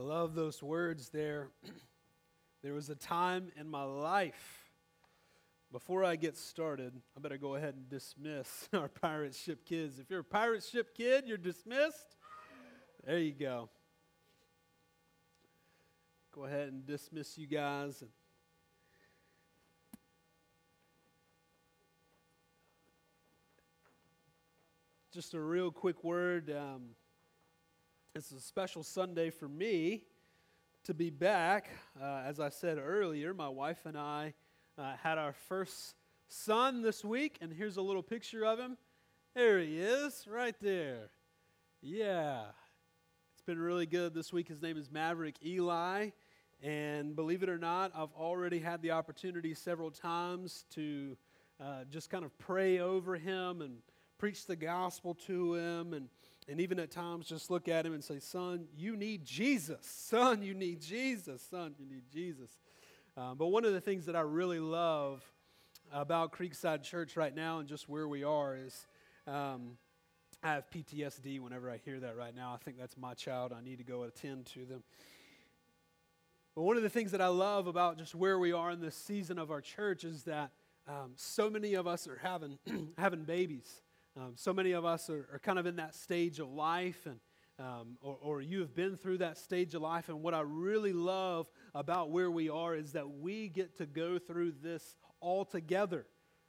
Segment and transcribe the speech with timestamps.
[0.00, 1.48] love those words there.
[2.62, 4.64] there was a time in my life.
[5.70, 9.98] Before I get started, I better go ahead and dismiss our pirate ship kids.
[9.98, 12.16] If you're a pirate ship kid, you're dismissed.
[13.06, 13.68] There you go.
[16.34, 18.02] Go ahead and dismiss you guys.
[25.12, 26.50] Just a real quick word.
[26.50, 26.90] Um,
[28.14, 30.02] it's a special Sunday for me
[30.82, 31.70] to be back.
[32.00, 34.34] Uh, as I said earlier, my wife and I
[34.76, 35.94] uh, had our first
[36.28, 38.76] son this week, and here's a little picture of him.
[39.34, 41.10] There he is, right there.
[41.80, 42.46] Yeah.
[43.32, 44.48] It's been really good this week.
[44.48, 46.10] His name is Maverick Eli.
[46.64, 51.16] And believe it or not, I've already had the opportunity several times to
[51.60, 53.76] uh, just kind of pray over him and
[54.18, 56.08] preach the gospel to him and
[56.50, 59.78] and even at times just look at him and say, Son, you need Jesus.
[59.82, 61.40] Son, you need Jesus.
[61.48, 62.50] Son, you need Jesus.
[63.16, 65.22] Um, but one of the things that I really love
[65.92, 68.86] about Creekside Church right now and just where we are is
[69.28, 69.78] um,
[70.42, 72.52] I have PTSD whenever I hear that right now.
[72.52, 73.52] I think that's my child.
[73.56, 74.82] I need to go attend to them.
[76.56, 78.96] But one of the things that I love about just where we are in this
[78.96, 80.50] season of our church is that
[80.88, 82.58] um, so many of us are having,
[82.98, 83.82] having babies.
[84.16, 87.20] Um, so many of us are, are, kind of in that stage of life, and
[87.60, 90.08] um, or, or you have been through that stage of life.
[90.08, 94.18] And what I really love about where we are is that we get to go
[94.18, 96.06] through this all together,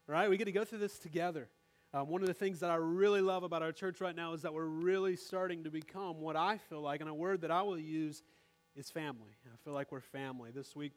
[0.07, 0.29] right?
[0.29, 1.49] We get to go through this together.
[1.93, 4.41] Um, one of the things that I really love about our church right now is
[4.43, 7.61] that we're really starting to become what I feel like, and a word that I
[7.61, 8.23] will use
[8.75, 9.35] is family.
[9.45, 10.51] I feel like we're family.
[10.51, 10.93] This week,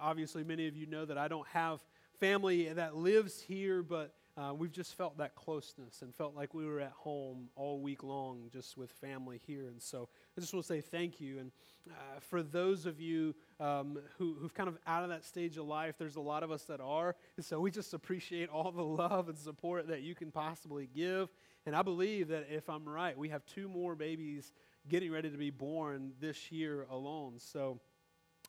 [0.00, 1.84] obviously, many of you know that I don't have
[2.18, 6.64] family that lives here, but uh, we've just felt that closeness and felt like we
[6.64, 9.66] were at home all week long just with family here.
[9.66, 11.38] And so I just want to say thank you.
[11.38, 11.52] And
[11.90, 15.66] uh, for those of you um, who, who've kind of out of that stage of
[15.66, 17.16] life, there's a lot of us that are.
[17.36, 21.28] And so we just appreciate all the love and support that you can possibly give.
[21.66, 24.52] And I believe that if I'm right, we have two more babies
[24.88, 27.34] getting ready to be born this year alone.
[27.38, 27.80] So,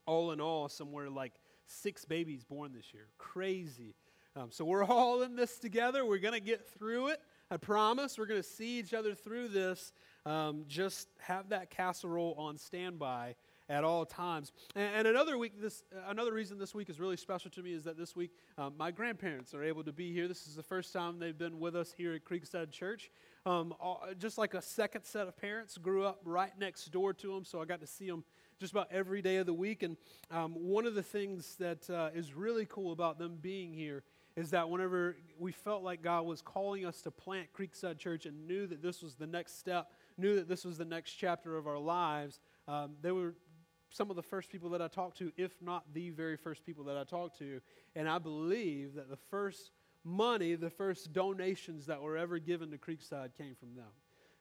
[0.05, 1.33] all in all, somewhere like
[1.65, 3.07] six babies born this year.
[3.17, 3.93] Crazy.
[4.35, 6.05] Um, so we're all in this together.
[6.05, 7.21] We're going to get through it.
[7.49, 8.17] I promise.
[8.17, 9.91] We're going to see each other through this.
[10.25, 13.35] Um, just have that casserole on standby
[13.67, 14.53] at all times.
[14.75, 17.83] And, and another week, this another reason this week is really special to me is
[17.83, 20.29] that this week um, my grandparents are able to be here.
[20.29, 23.11] This is the first time they've been with us here at Creekside Church.
[23.45, 27.33] Um, all, just like a second set of parents, grew up right next door to
[27.33, 28.23] them, so I got to see them
[28.59, 29.83] just about every day of the week.
[29.83, 29.97] And
[30.29, 34.03] um, one of the things that uh, is really cool about them being here
[34.35, 38.47] is that whenever we felt like God was calling us to plant Creekside Church and
[38.47, 41.67] knew that this was the next step, knew that this was the next chapter of
[41.67, 43.33] our lives, um, they were
[43.89, 46.85] some of the first people that I talked to, if not the very first people
[46.85, 47.59] that I talked to.
[47.95, 49.71] And I believe that the first
[50.03, 53.91] money, the first donations that were ever given to Creekside came from them.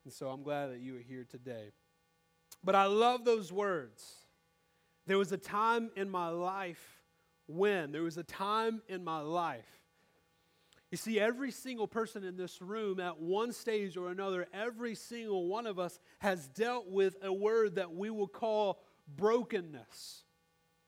[0.05, 1.73] And so I'm glad that you are here today.
[2.63, 4.15] But I love those words.
[5.07, 7.03] There was a time in my life
[7.49, 9.80] when, there was a time in my life
[10.91, 15.47] you see, every single person in this room, at one stage or another, every single
[15.47, 18.81] one of us has dealt with a word that we will call
[19.17, 20.25] brokenness.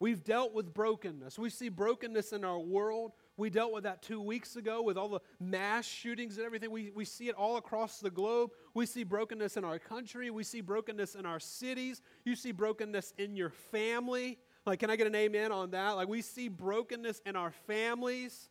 [0.00, 1.38] We've dealt with brokenness.
[1.38, 3.12] We see brokenness in our world.
[3.36, 6.72] We dealt with that two weeks ago with all the mass shootings and everything.
[6.72, 8.50] We, we see it all across the globe.
[8.74, 10.30] We see brokenness in our country.
[10.30, 12.02] We see brokenness in our cities.
[12.24, 14.38] You see brokenness in your family.
[14.66, 15.92] Like, can I get an amen on that?
[15.92, 18.48] Like, we see brokenness in our families.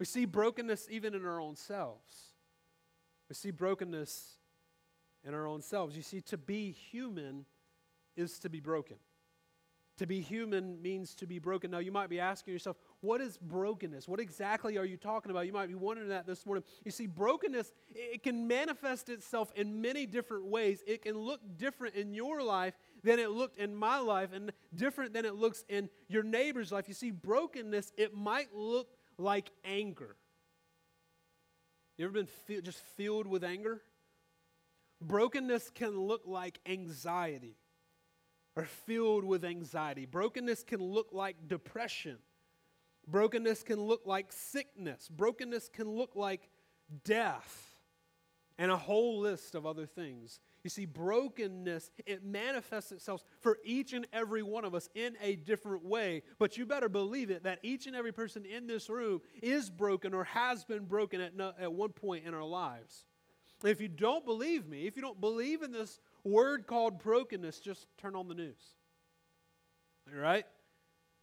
[0.00, 2.32] We see brokenness even in our own selves.
[3.28, 4.38] We see brokenness
[5.22, 5.94] in our own selves.
[5.94, 7.44] You see, to be human
[8.16, 8.96] is to be broken.
[9.98, 11.70] To be human means to be broken.
[11.70, 14.08] Now, you might be asking yourself, what is brokenness?
[14.08, 15.46] What exactly are you talking about?
[15.46, 16.64] You might be wondering that this morning.
[16.82, 20.82] You see, brokenness, it can manifest itself in many different ways.
[20.86, 22.72] It can look different in your life
[23.04, 26.88] than it looked in my life and different than it looks in your neighbor's life.
[26.88, 28.88] You see, brokenness, it might look
[29.20, 30.16] like anger.
[31.96, 33.82] You ever been just filled with anger?
[35.02, 37.56] Brokenness can look like anxiety
[38.56, 40.06] or filled with anxiety.
[40.06, 42.18] Brokenness can look like depression.
[43.06, 45.08] Brokenness can look like sickness.
[45.08, 46.48] Brokenness can look like
[47.04, 47.70] death
[48.58, 50.40] and a whole list of other things.
[50.62, 55.36] You see, brokenness, it manifests itself for each and every one of us in a
[55.36, 56.22] different way.
[56.38, 60.12] But you better believe it that each and every person in this room is broken
[60.12, 63.06] or has been broken at, no, at one point in our lives.
[63.64, 67.86] if you don't believe me, if you don't believe in this word called brokenness, just
[67.96, 68.60] turn on the news.
[70.12, 70.44] All right?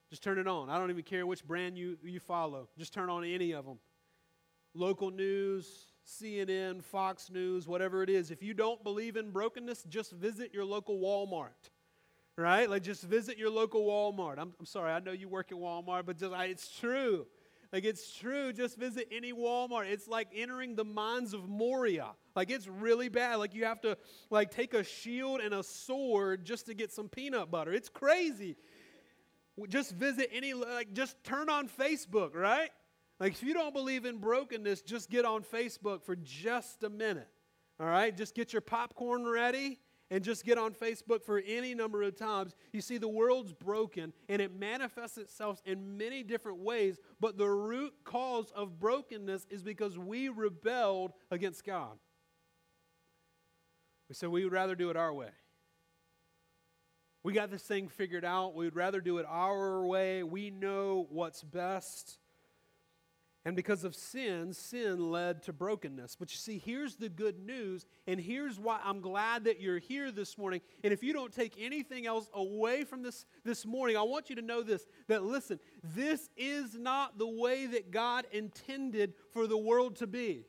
[0.09, 0.69] Just turn it on.
[0.69, 2.69] I don't even care which brand you, you follow.
[2.77, 3.77] Just turn on any of them.
[4.73, 8.31] Local news, CNN, Fox News, whatever it is.
[8.31, 11.69] If you don't believe in brokenness, just visit your local Walmart.
[12.37, 12.69] Right?
[12.69, 14.37] Like just visit your local Walmart.
[14.37, 17.25] I'm, I'm sorry, I know you work at Walmart, but just I, it's true.
[17.73, 18.53] Like it's true.
[18.53, 19.87] Just visit any Walmart.
[19.87, 22.11] It's like entering the mines of Moria.
[22.35, 23.35] Like it's really bad.
[23.35, 23.97] Like you have to
[24.29, 27.73] like take a shield and a sword just to get some peanut butter.
[27.73, 28.55] It's crazy.
[29.67, 32.69] Just visit any like just turn on Facebook, right?
[33.19, 37.29] Like if you don't believe in brokenness, just get on Facebook for just a minute.
[37.79, 38.15] All right?
[38.15, 39.79] Just get your popcorn ready
[40.09, 42.55] and just get on Facebook for any number of times.
[42.71, 47.49] You see, the world's broken and it manifests itself in many different ways, but the
[47.49, 51.97] root cause of brokenness is because we rebelled against God.
[54.09, 55.29] We said we would rather do it our way.
[57.23, 58.55] We got this thing figured out.
[58.55, 60.23] We'd rather do it our way.
[60.23, 62.19] We know what's best.
[63.47, 66.17] And because of sin, sin led to brokenness.
[66.17, 70.11] But you see, here's the good news, and here's why I'm glad that you're here
[70.11, 70.59] this morning.
[70.83, 74.35] And if you don't take anything else away from this this morning, I want you
[74.35, 79.57] to know this that listen, this is not the way that God intended for the
[79.57, 80.43] world to be.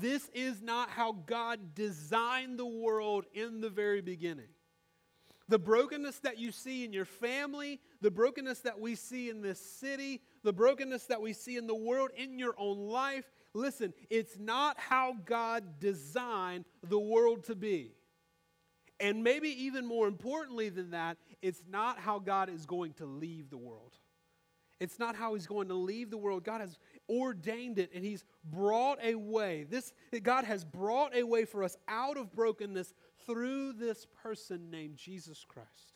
[0.00, 4.46] This is not how God designed the world in the very beginning.
[5.48, 9.58] The brokenness that you see in your family, the brokenness that we see in this
[9.58, 13.24] city, the brokenness that we see in the world, in your own life,
[13.54, 17.92] listen, it's not how God designed the world to be.
[19.00, 23.48] And maybe even more importantly than that, it's not how God is going to leave
[23.48, 23.94] the world.
[24.80, 26.44] It's not how he's going to leave the world.
[26.44, 26.78] God has
[27.08, 29.66] ordained it and he's brought a way.
[29.68, 29.92] This
[30.22, 32.94] God has brought a way for us out of brokenness
[33.28, 35.92] through this person named Jesus Christ.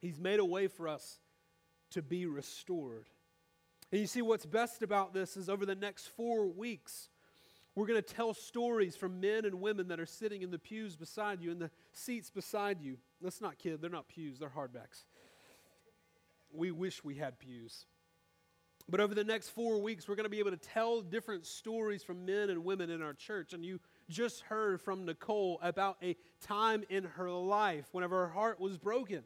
[0.00, 1.18] He's made a way for us
[1.90, 3.08] to be restored.
[3.90, 7.08] And you see, what's best about this is over the next four weeks,
[7.74, 10.96] we're going to tell stories from men and women that are sitting in the pews
[10.96, 12.98] beside you, in the seats beside you.
[13.20, 15.04] Let's not kid, they're not pews, they're hardbacks.
[16.52, 17.86] We wish we had pews.
[18.88, 22.02] But over the next four weeks, we're going to be able to tell different stories
[22.02, 23.52] from men and women in our church.
[23.52, 28.60] And you just heard from Nicole about a time in her life whenever her heart
[28.60, 29.22] was broken,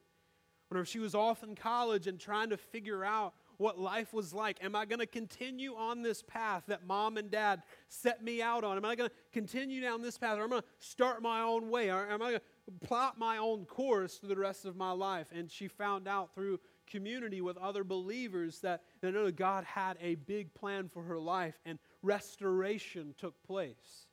[0.68, 4.62] whenever she was off in college and trying to figure out what life was like.
[4.62, 8.64] Am I going to continue on this path that mom and dad set me out
[8.64, 8.76] on?
[8.76, 11.40] Am I going to continue down this path or am I going to start my
[11.40, 11.90] own way?
[11.90, 15.28] Or am I going to plot my own course for the rest of my life?
[15.32, 20.54] And she found out through community with other believers that, that God had a big
[20.54, 24.05] plan for her life and restoration took place.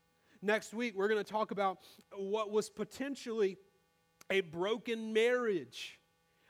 [0.46, 1.78] Next week, we're going to talk about
[2.18, 3.58] what was potentially
[4.30, 5.98] a broken marriage.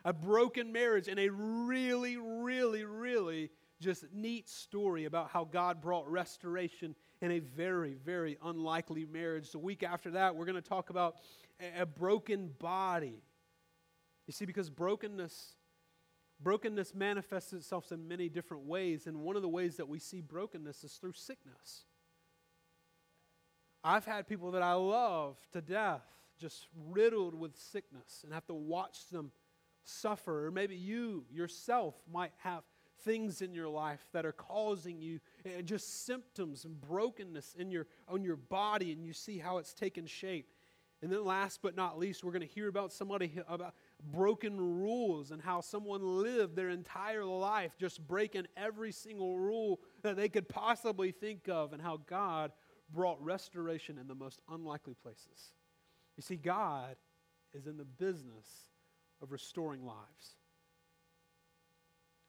[0.04, 6.10] A broken marriage and a really, really, really just neat story about how God brought
[6.10, 9.52] restoration in a very, very unlikely marriage.
[9.52, 11.18] The week after that, we're going to talk about
[11.80, 13.22] a, broken body.
[14.26, 15.56] You see, because brokenness
[16.42, 20.20] brokenness manifests itself in many different ways, and one of the ways that we see
[20.20, 21.86] brokenness is through sickness.
[23.84, 26.04] I've had people that I love to death
[26.40, 29.32] just riddled with sickness and have to watch them
[29.84, 30.48] suffer.
[30.48, 32.64] Or maybe you yourself might have
[33.04, 37.86] things in your life that are causing you uh, just symptoms and brokenness in your
[38.08, 40.48] on your body and you see how it's taken shape.
[41.02, 43.74] And then last but not least, we're going to hear about somebody about
[44.14, 50.16] broken rules and how someone lived their entire life just breaking every single rule that
[50.16, 52.54] they could possibly think of and how God
[52.94, 55.54] brought restoration in the most unlikely places.
[56.16, 56.96] You see, God
[57.54, 58.48] is in the business
[59.22, 60.38] of restoring lives.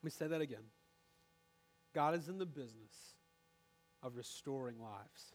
[0.03, 0.65] Let me say that again.
[1.95, 3.15] God is in the business
[4.03, 5.35] of restoring lives.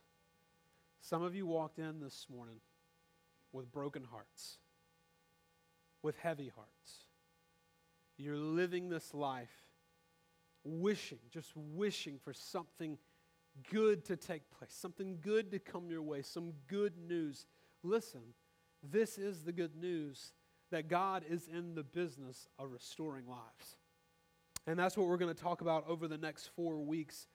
[1.02, 2.60] Some of you walked in this morning
[3.52, 4.58] with broken hearts,
[6.04, 7.06] with heavy hearts.
[8.18, 9.50] You're living this life
[10.64, 12.98] wishing, just wishing for something
[13.72, 17.46] good to take place, something good to come your way, some good news.
[17.84, 18.22] Listen,
[18.84, 20.34] this is the good news
[20.72, 23.78] that God is in the business of restoring lives.
[24.68, 27.28] And that's what we're going to talk about over the next four weeks.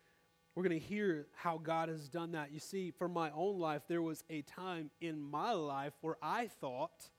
[0.55, 2.53] We're going to hear how God has done that.
[2.53, 6.47] You see, for my own life, there was a time in my life where I
[6.47, 7.11] thought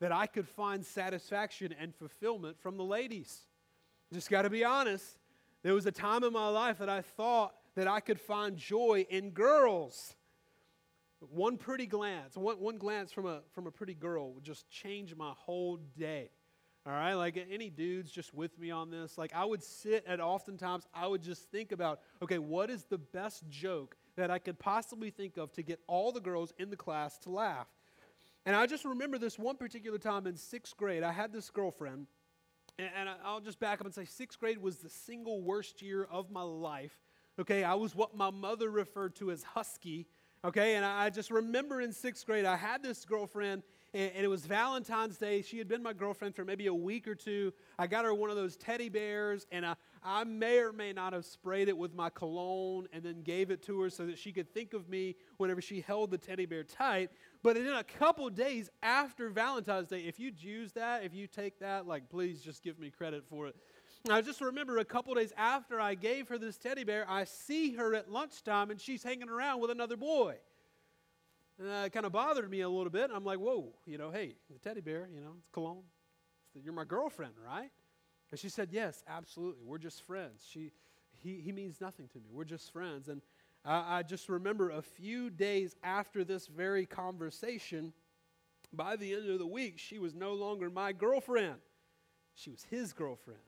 [0.00, 3.46] that I could find satisfaction and fulfillment from the ladies.
[4.12, 5.18] Just got to be honest.
[5.62, 9.06] There was a time in my life that I thought that I could find joy
[9.08, 10.16] in girls.
[11.20, 15.14] one pretty glance, one, one glance from a, from a pretty girl would just change
[15.14, 16.30] my whole day.
[16.86, 20.20] All right, like any dudes just with me on this, like I would sit and
[20.20, 24.58] oftentimes I would just think about, okay, what is the best joke that I could
[24.58, 27.68] possibly think of to get all the girls in the class to laugh?
[28.46, 32.06] And I just remember this one particular time in sixth grade, I had this girlfriend,
[32.78, 36.08] and, and I'll just back up and say sixth grade was the single worst year
[36.10, 36.96] of my life.
[37.38, 40.06] Okay, I was what my mother referred to as husky.
[40.42, 44.46] Okay, and I just remember in sixth grade, I had this girlfriend, and, it was
[44.46, 45.42] Valentine's Day.
[45.42, 47.52] She had been my girlfriend for maybe a week or two.
[47.78, 51.12] I got her one of those teddy bears, and I, I may or may not
[51.12, 54.32] have sprayed it with my cologne and then gave it to her so that she
[54.32, 57.10] could think of me whenever she held the teddy bear tight.
[57.42, 61.58] But in a couple days after Valentine's Day, if you use that, if you take
[61.60, 63.56] that, like, please just give me credit for it.
[64.08, 67.74] I just remember a couple days after I gave her this teddy bear, I see
[67.74, 70.36] her at lunchtime and she's hanging around with another boy.
[71.58, 73.10] And it kind of bothered me a little bit.
[73.14, 75.82] I'm like, whoa, you know, hey, the teddy bear, you know, it's cologne.
[76.54, 77.70] You're my girlfriend, right?
[78.30, 79.64] And she said, yes, absolutely.
[79.64, 80.46] We're just friends.
[80.50, 80.72] She,
[81.18, 82.30] he, he means nothing to me.
[82.32, 83.08] We're just friends.
[83.08, 83.20] And
[83.64, 87.92] I, I just remember a few days after this very conversation,
[88.72, 91.56] by the end of the week, she was no longer my girlfriend.
[92.34, 93.40] She was his girlfriend.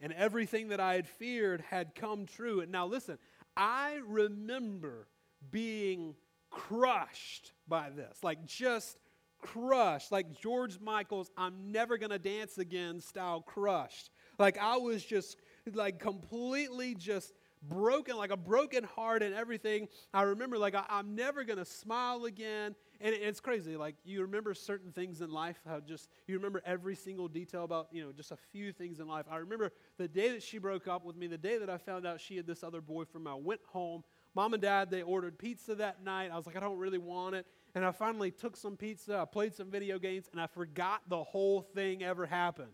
[0.00, 2.60] And everything that I had feared had come true.
[2.60, 3.18] And now listen,
[3.56, 5.08] I remember
[5.50, 6.14] being
[6.50, 8.98] crushed by this, like just
[9.40, 14.10] crushed, like George Michael's I'm never gonna dance again style crushed.
[14.38, 15.36] Like I was just
[15.72, 19.88] like completely just broken, like a broken heart and everything.
[20.14, 22.74] I remember like I, am never gonna smile again.
[23.00, 23.76] And it, it's crazy.
[23.76, 27.88] Like you remember certain things in life, how just you remember every single detail about,
[27.92, 29.26] you know, just a few things in life.
[29.30, 32.06] I remember the day that she broke up with me, the day that I found
[32.06, 33.28] out she had this other boyfriend.
[33.28, 34.02] I went home
[34.34, 36.30] Mom and dad, they ordered pizza that night.
[36.32, 37.44] I was like, I don't really want it.
[37.74, 41.22] And I finally took some pizza, I played some video games, and I forgot the
[41.24, 42.70] whole thing ever happened.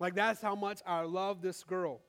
[0.00, 2.00] Like, that's how much I love this girl.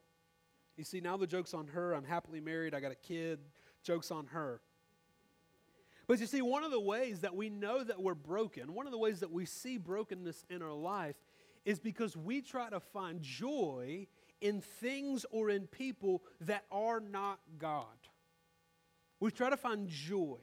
[0.76, 1.94] You see, now the joke's on her.
[1.94, 3.40] I'm happily married, I got a kid.
[3.84, 4.60] Joke's on her.
[6.10, 8.92] But you see, one of the ways that we know that we're broken, one of
[8.92, 11.16] the ways that we see brokenness in our life,
[11.66, 14.08] is because we try to find joy
[14.42, 17.86] in things or in people that are not God.
[19.20, 20.40] We try to find joy.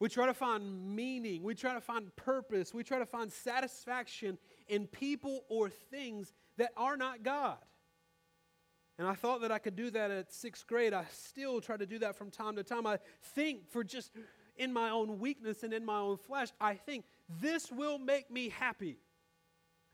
[0.00, 1.42] We try to find meaning.
[1.42, 2.74] We try to find purpose.
[2.74, 4.36] We try to find satisfaction
[4.68, 7.56] in people or things that are not God.
[8.98, 10.92] And I thought that I could do that at sixth grade.
[10.92, 12.86] I still try to do that from time to time.
[12.86, 12.98] I
[13.34, 14.10] think for just
[14.58, 17.04] in my own weakness and in my own flesh, I think
[17.40, 18.98] this will make me happy.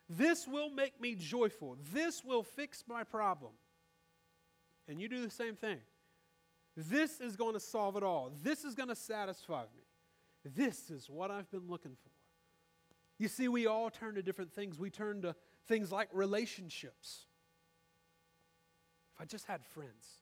[0.08, 1.76] This will make me joyful.
[1.92, 3.52] This will fix my problem.
[4.88, 5.78] And you do the same thing.
[6.76, 8.32] This is going to solve it all.
[8.42, 9.84] This is going to satisfy me.
[10.44, 12.10] This is what I've been looking for.
[13.18, 14.78] You see, we all turn to different things.
[14.78, 15.34] We turn to
[15.66, 17.26] things like relationships.
[19.14, 20.18] If I just had friends,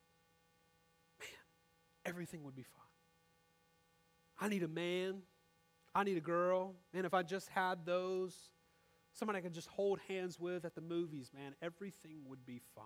[1.18, 1.28] man,
[2.04, 2.81] everything would be fine.
[4.42, 5.22] I need a man.
[5.94, 6.74] I need a girl.
[6.92, 8.34] And if I just had those,
[9.12, 12.84] somebody I could just hold hands with at the movies, man, everything would be fine.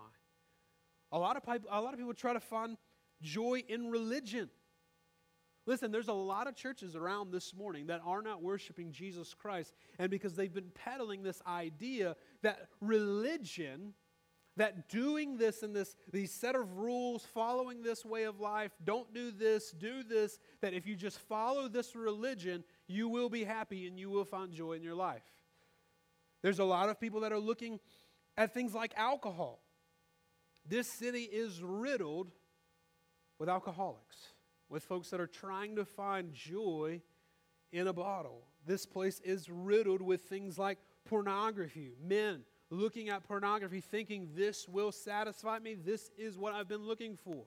[1.11, 2.77] A lot of people, a lot of people try to find
[3.23, 4.51] joy in religion.
[5.65, 9.73] Listen, there's a lot of churches around this morning that are not worshiping Jesus Christ,
[9.97, 13.93] and because they've been peddling this idea that religion,
[14.57, 19.13] that doing this and this, these set of rules, following this way of life, don't
[19.13, 23.87] do this, do this, that if you just follow this religion, you will be happy
[23.87, 25.23] and you will find joy in your life.
[26.41, 27.79] There's a lot of people that are looking
[28.35, 29.61] at things like alcohol.
[30.67, 32.31] This city is riddled
[33.39, 34.33] with alcoholics,
[34.69, 37.01] with folks that are trying to find joy
[37.71, 38.43] in a bottle.
[38.65, 44.91] This place is riddled with things like pornography, men looking at pornography thinking this will
[44.91, 47.45] satisfy me, this is what I've been looking for.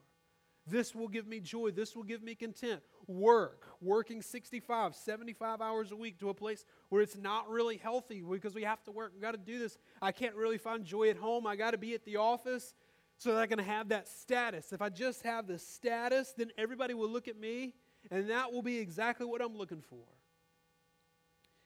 [0.67, 1.71] This will give me joy.
[1.71, 2.81] This will give me content.
[3.07, 8.23] Work, working 65, 75 hours a week to a place where it's not really healthy
[8.23, 9.13] because we have to work.
[9.15, 9.79] we got to do this.
[10.01, 11.47] I can't really find joy at home.
[11.47, 12.75] I got to be at the office
[13.17, 14.73] so that I can have that status.
[14.73, 17.75] If I just have the status, then everybody will look at me,
[18.11, 20.05] and that will be exactly what I'm looking for.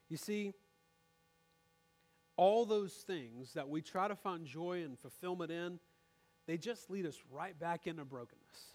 [0.09, 0.53] You see,
[2.37, 5.79] all those things that we try to find joy and fulfillment in,
[6.47, 8.75] they just lead us right back into brokenness.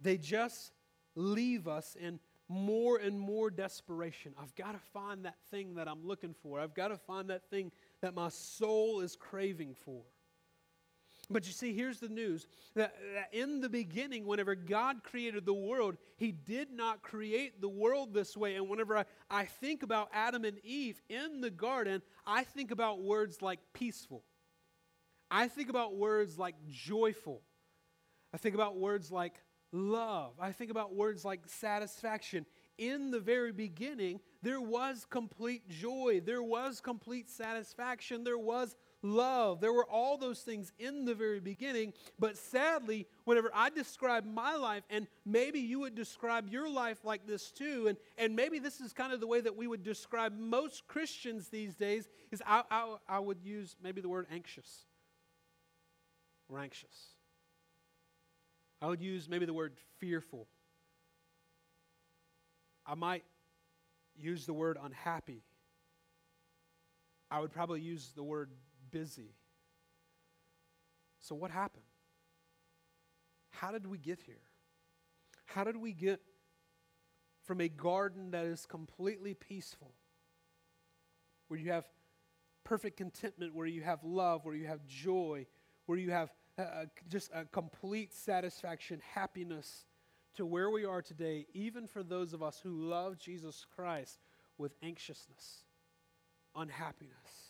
[0.00, 0.72] They just
[1.14, 4.34] leave us in more and more desperation.
[4.40, 6.60] I've got to find that thing that I'm looking for.
[6.60, 7.70] I've got to find that thing
[8.02, 10.02] that my soul is craving for.
[11.30, 12.94] But you see, here's the news that,
[13.32, 18.36] in the beginning, whenever God created the world, He did not create the world this
[18.36, 18.56] way.
[18.56, 23.00] And whenever I, I think about Adam and Eve in the garden, I think about
[23.00, 24.24] words like peaceful.
[25.30, 27.42] I think about words like joyful.
[28.34, 29.34] I think about words like
[29.72, 30.32] love.
[30.40, 32.44] I think about words like satisfaction.
[32.76, 39.60] In the very beginning, there was complete joy, there was complete satisfaction, there was love.
[39.60, 41.92] There were all those things in the very beginning.
[42.18, 47.26] But sadly, whenever I describe my life, and maybe you would describe your life like
[47.26, 50.38] this too, and, and maybe this is kind of the way that we would describe
[50.38, 54.84] most Christians these days, is I, I, I would use maybe the word anxious.
[56.48, 57.14] We're anxious.
[58.82, 60.48] I would use maybe the word fearful.
[62.86, 63.24] I might
[64.16, 65.42] use the word unhappy.
[67.30, 68.50] I would probably use the word
[68.90, 69.34] busy.
[71.20, 71.84] So, what happened?
[73.50, 74.42] How did we get here?
[75.46, 76.20] How did we get
[77.42, 79.92] from a garden that is completely peaceful,
[81.48, 81.84] where you have
[82.64, 85.46] perfect contentment, where you have love, where you have joy,
[85.86, 89.86] where you have uh, just a complete satisfaction, happiness,
[90.34, 94.20] to where we are today, even for those of us who love Jesus Christ
[94.56, 95.64] with anxiousness,
[96.54, 97.49] unhappiness,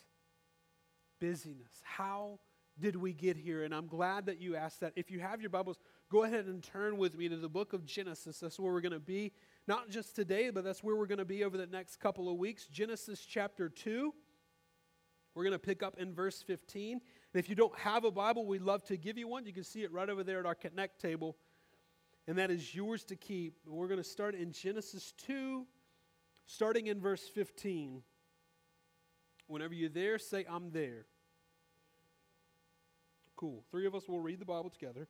[1.20, 1.80] busyness.
[1.82, 2.40] How
[2.80, 3.62] did we get here?
[3.62, 4.92] And I'm glad that you asked that.
[4.96, 5.78] If you have your Bibles,
[6.10, 8.40] go ahead and turn with me to the book of Genesis.
[8.40, 9.32] That's where we're going to be,
[9.68, 12.36] not just today, but that's where we're going to be over the next couple of
[12.36, 12.66] weeks.
[12.66, 14.12] Genesis chapter 2.
[15.34, 16.92] We're going to pick up in verse 15.
[16.92, 17.00] And
[17.34, 19.46] if you don't have a Bible, we'd love to give you one.
[19.46, 21.36] You can see it right over there at our Connect table.
[22.26, 23.54] And that is yours to keep.
[23.66, 25.66] We're going to start in Genesis 2,
[26.46, 28.02] starting in verse 15.
[29.46, 31.06] Whenever you're there, say, I'm there.
[33.40, 33.64] Cool.
[33.70, 35.08] Three of us will read the Bible together.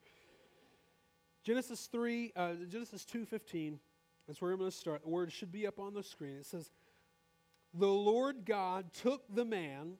[1.43, 3.77] Genesis 3, uh, Genesis 2.15,
[4.25, 5.03] that's where I'm going to start.
[5.03, 6.37] The word should be up on the screen.
[6.37, 6.71] It says,
[7.73, 9.97] The Lord God took the man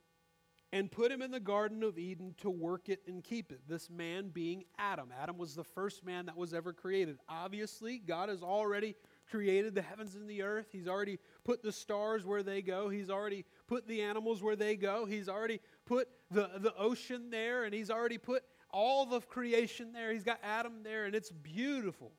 [0.72, 3.60] and put him in the Garden of Eden to work it and keep it.
[3.68, 5.10] This man being Adam.
[5.22, 7.18] Adam was the first man that was ever created.
[7.28, 8.96] Obviously, God has already
[9.30, 10.68] created the heavens and the earth.
[10.72, 12.88] He's already put the stars where they go.
[12.88, 15.06] He's already put the animals where they go.
[15.06, 15.60] He's already
[15.92, 20.14] put the, the ocean there, and He's already put all the creation there.
[20.14, 22.14] He's got Adam there, and it's beautiful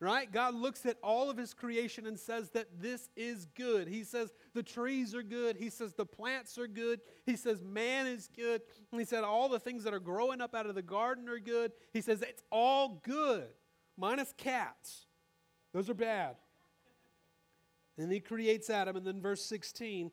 [0.00, 0.30] right?
[0.30, 3.88] God looks at all of his creation and says that this is good.
[3.88, 5.56] He says the trees are good.
[5.56, 7.00] He says the plants are good.
[7.26, 8.62] He says man is good.
[8.92, 11.72] he said all the things that are growing up out of the garden are good.
[11.92, 13.48] He says it's all good,
[13.96, 15.06] minus cats.
[15.74, 16.36] Those are bad.
[17.98, 18.96] And he creates Adam.
[18.96, 20.12] And then verse 16,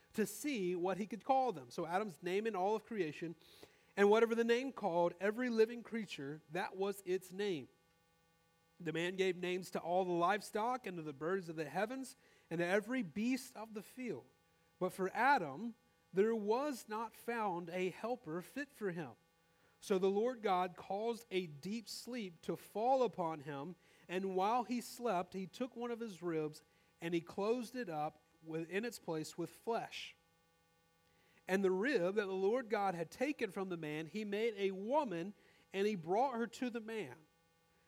[0.13, 1.65] to see what he could call them.
[1.69, 3.35] So, Adam's name in all of creation,
[3.97, 7.67] and whatever the name called, every living creature, that was its name.
[8.79, 12.15] The man gave names to all the livestock and to the birds of the heavens
[12.49, 14.23] and to every beast of the field.
[14.79, 15.75] But for Adam,
[16.13, 19.09] there was not found a helper fit for him.
[19.79, 23.75] So the Lord God caused a deep sleep to fall upon him,
[24.09, 26.61] and while he slept, he took one of his ribs
[27.01, 28.19] and he closed it up
[28.69, 30.15] in its place with flesh.
[31.47, 34.71] And the rib that the Lord God had taken from the man, he made a
[34.71, 35.33] woman
[35.73, 37.13] and he brought her to the man.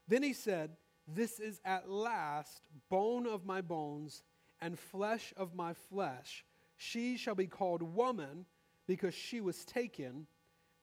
[0.08, 0.72] Then he said,
[1.08, 4.24] this is at last bone of my bones
[4.62, 6.46] and flesh of my flesh.
[6.78, 8.46] She shall be called woman
[8.88, 10.28] because she was taken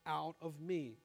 [0.06, 0.98] out of me.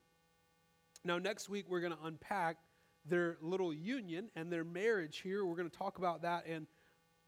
[1.04, 2.58] Now, next week, we're going to unpack
[3.06, 5.46] their little union and their marriage here.
[5.46, 6.68] We're going to talk about that and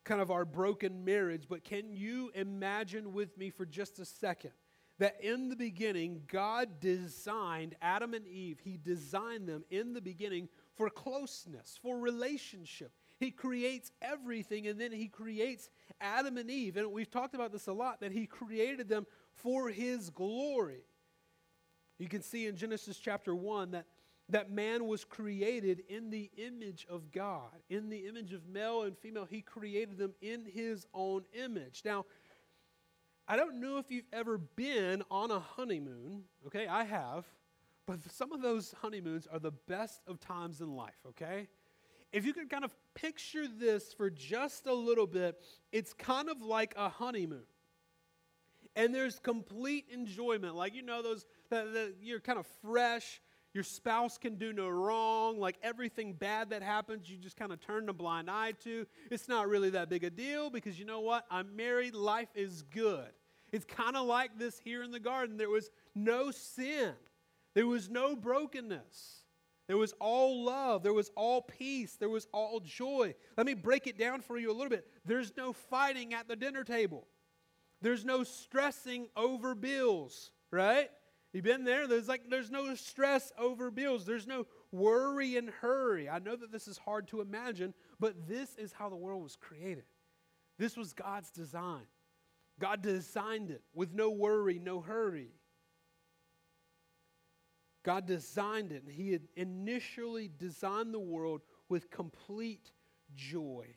[0.07, 1.43] kind of our broken marriage.
[1.47, 4.51] But can you imagine with me for just a second
[4.99, 10.49] that in the beginning, God designed Adam and Eve, He designed them in the beginning
[10.75, 12.91] for closeness, for relationship.
[13.19, 16.77] He creates everything and then he creates Adam and Eve.
[16.77, 20.83] And we've talked about this a lot that he created them for his glory.
[21.97, 23.87] You can see in Genesis chapter 1 that,
[24.29, 27.51] that man was created in the image of God.
[27.69, 31.81] In the image of male and female, he created them in his own image.
[31.85, 32.05] Now,
[33.27, 36.67] I don't know if you've ever been on a honeymoon, okay?
[36.67, 37.25] I have.
[37.85, 41.47] But some of those honeymoons are the best of times in life, okay?
[42.11, 46.41] If you could kind of picture this for just a little bit, it's kind of
[46.41, 47.43] like a honeymoon.
[48.75, 50.55] And there's complete enjoyment.
[50.55, 53.21] Like, you know, those, the, the, you're kind of fresh.
[53.53, 55.39] Your spouse can do no wrong.
[55.39, 58.85] Like everything bad that happens, you just kind of turn a blind eye to.
[59.09, 61.25] It's not really that big a deal because you know what?
[61.31, 61.95] I'm married.
[61.95, 63.09] Life is good.
[63.51, 65.37] It's kind of like this here in the garden.
[65.37, 66.93] There was no sin,
[67.53, 69.23] there was no brokenness.
[69.67, 70.81] There was all love.
[70.81, 71.97] There was all peace.
[71.99, 73.13] There was all joy.
[73.35, 74.87] Let me break it down for you a little bit.
[75.05, 77.05] There's no fighting at the dinner table.
[77.81, 80.89] There's no stressing over bills, right?
[81.37, 81.85] You been there?
[81.85, 84.07] There's like there's no stress over bills.
[84.07, 86.09] There's no worry and hurry.
[86.09, 89.35] I know that this is hard to imagine, but this is how the world was
[89.35, 89.83] created.
[90.57, 91.83] This was God's design.
[92.59, 95.29] God designed it with no worry, no hurry.
[97.83, 102.71] God designed it, and He had initially designed the world with complete
[103.13, 103.67] joy.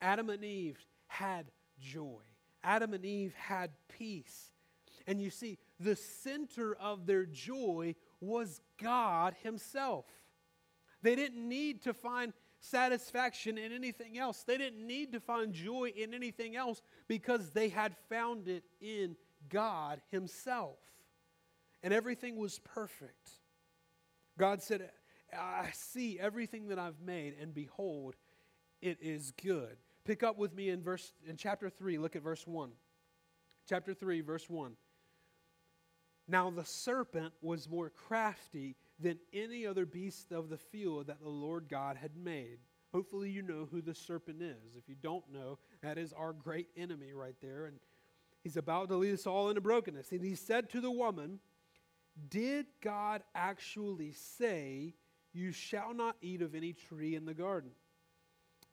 [0.00, 2.22] Adam and Eve had joy,
[2.64, 4.52] Adam and Eve had peace.
[5.08, 10.04] And you see, the center of their joy was God Himself.
[11.00, 14.42] They didn't need to find satisfaction in anything else.
[14.42, 19.16] They didn't need to find joy in anything else because they had found it in
[19.48, 20.76] God Himself.
[21.82, 23.30] And everything was perfect.
[24.38, 24.90] God said,
[25.32, 28.14] I see everything that I've made, and behold,
[28.82, 29.78] it is good.
[30.04, 32.72] Pick up with me in verse in chapter 3, look at verse 1.
[33.66, 34.76] Chapter 3, verse 1.
[36.28, 41.28] Now the serpent was more crafty than any other beast of the field that the
[41.28, 42.58] Lord God had made.
[42.92, 44.76] Hopefully, you know who the serpent is.
[44.76, 47.66] If you don't know, that is our great enemy right there.
[47.66, 47.78] And
[48.42, 50.12] he's about to lead us all into brokenness.
[50.12, 51.38] And he said to the woman,
[52.30, 54.94] Did God actually say,
[55.32, 57.70] You shall not eat of any tree in the garden?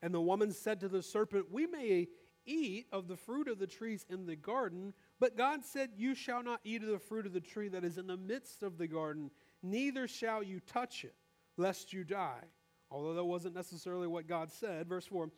[0.02, 2.08] And the woman said to the serpent, We may
[2.46, 6.44] eat of the fruit of the trees in the garden, but God said, You shall
[6.44, 8.88] not eat of the fruit of the tree that is in the midst of the
[8.88, 9.32] garden
[9.66, 11.16] neither shall you touch it,
[11.58, 12.44] lest you die.
[12.92, 14.88] Although that wasn't necessarily what God said.
[14.88, 15.30] Verse 4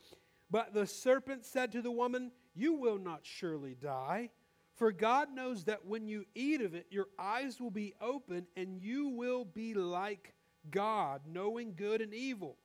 [0.51, 4.29] But the serpent said to the woman, You will not surely die.
[4.75, 8.79] For God knows that when you eat of it, your eyes will be open, and
[8.79, 10.35] you will be like
[10.69, 12.57] God, knowing good and evil.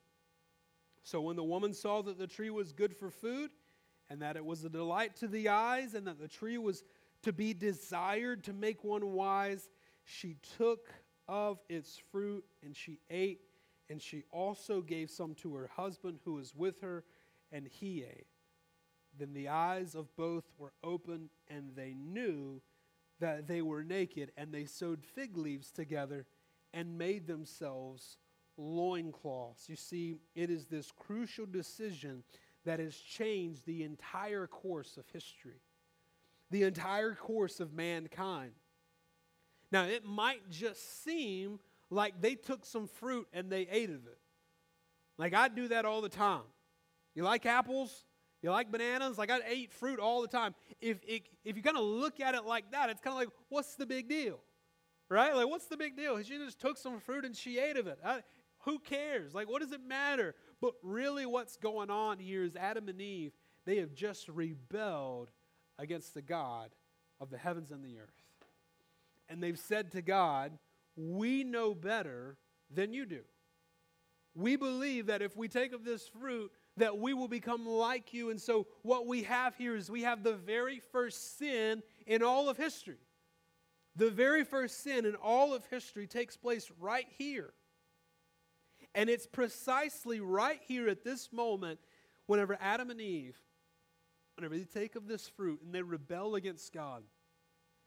[1.01, 3.49] So when the woman saw that the tree was good for food,
[4.09, 6.83] and that it was a delight to the eyes, and that the tree was
[7.23, 9.69] to be desired to make one wise,
[10.03, 10.89] she took
[11.27, 13.41] of its fruit, and she ate,
[13.89, 17.03] and she also gave some to her husband who was with her,
[17.51, 18.27] and he ate.
[19.17, 22.61] Then the eyes of both were opened, and they knew
[23.19, 26.25] that they were naked, and they sewed fig leaves together
[26.73, 28.17] and made themselves
[28.57, 29.69] loincloths.
[29.69, 32.23] You see, it is this crucial decision
[32.65, 35.61] that has changed the entire course of history,
[36.51, 38.51] the entire course of mankind.
[39.71, 44.19] Now, it might just seem like they took some fruit and they ate of it.
[45.17, 46.43] Like I do that all the time.
[47.15, 48.05] You like apples?
[48.41, 49.17] You like bananas?
[49.17, 50.55] Like I eat fruit all the time.
[50.81, 53.29] If, if, if you kind of look at it like that, it's kind of like,
[53.49, 54.39] what's the big deal?
[55.09, 55.35] Right?
[55.35, 56.21] Like, what's the big deal?
[56.23, 57.99] She just took some fruit and she ate of it.
[58.03, 58.21] I,
[58.65, 59.33] who cares?
[59.33, 60.35] Like, what does it matter?
[60.63, 63.33] But really, what's going on here is Adam and Eve,
[63.65, 65.29] they have just rebelled
[65.77, 66.71] against the God
[67.19, 68.23] of the heavens and the earth
[69.33, 70.57] and they've said to God,
[70.95, 72.37] We know better
[72.69, 73.21] than you do.
[74.35, 78.29] We believe that if we take of this fruit, that we will become like you.
[78.31, 82.49] And so, what we have here is we have the very first sin in all
[82.49, 82.99] of history.
[83.95, 87.53] The very first sin in all of history takes place right here.
[88.95, 91.79] And it's precisely right here at this moment,
[92.27, 93.37] whenever Adam and Eve,
[94.35, 97.03] whenever they take of this fruit and they rebel against God,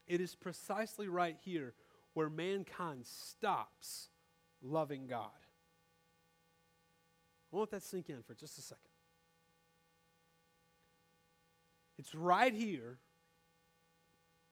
[0.06, 1.74] it is precisely right here
[2.14, 4.08] where mankind stops
[4.62, 5.30] loving God.
[7.52, 8.82] I want that sink in for just a second.
[11.98, 12.98] It's right here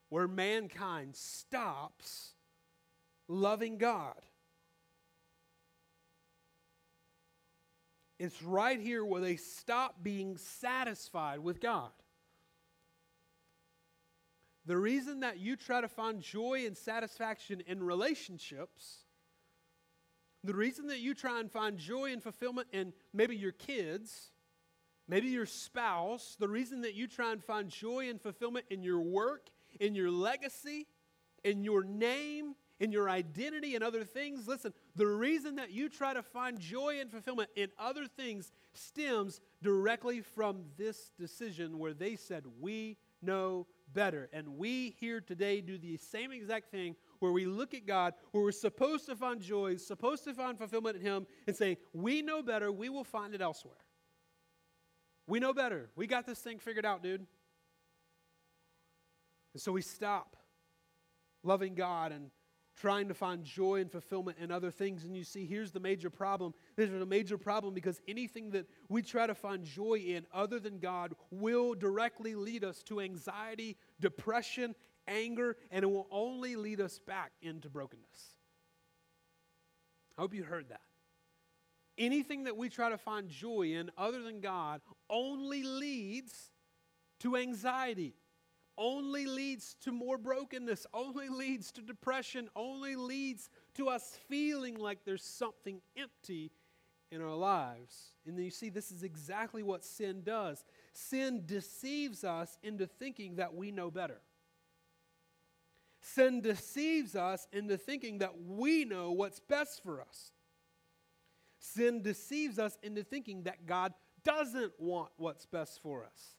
[0.09, 2.35] where mankind stops
[3.29, 4.21] loving God.
[8.25, 11.91] It's right here where they stop being satisfied with God.
[14.65, 19.01] The reason that you try to find joy and satisfaction in relationships,
[20.43, 24.31] the reason that you try and find joy and fulfillment in maybe your kids,
[25.07, 29.03] maybe your spouse, the reason that you try and find joy and fulfillment in your
[29.03, 30.87] work, in your legacy,
[31.45, 36.13] in your name, in your identity and other things, listen, the reason that you try
[36.13, 42.17] to find joy and fulfillment in other things stems directly from this decision where they
[42.17, 44.29] said, We know better.
[44.33, 48.43] And we here today do the same exact thing where we look at God, where
[48.43, 52.43] we're supposed to find joy, supposed to find fulfillment in Him, and say, We know
[52.43, 53.77] better, we will find it elsewhere.
[55.27, 55.91] We know better.
[55.97, 57.27] We got this thing figured out, dude.
[59.55, 60.37] And so we stop
[61.43, 62.31] loving God and
[62.77, 65.05] trying to find joy and fulfillment in other things.
[65.05, 66.55] And you see, here's the major problem.
[66.77, 70.79] There's a major problem because anything that we try to find joy in other than
[70.79, 74.75] God will directly lead us to anxiety, depression,
[75.07, 78.37] anger, and it will only lead us back into brokenness.
[80.17, 80.81] I hope you heard that.
[81.97, 86.51] Anything that we try to find joy in other than God only leads
[87.21, 88.15] to anxiety,
[88.77, 95.05] only leads to more brokenness, only leads to depression, only leads to us feeling like
[95.05, 96.51] there's something empty
[97.11, 98.15] in our lives.
[98.27, 100.65] And then you see, this is exactly what sin does.
[100.93, 104.21] Sin deceives us into thinking that we know better.
[106.01, 110.33] Sin deceives us into thinking that we know what's best for us.
[111.59, 116.37] Sin deceives us into thinking that God doesn't want what's best for us.